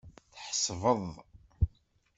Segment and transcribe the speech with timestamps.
[0.33, 1.03] Tḥesbeḍ.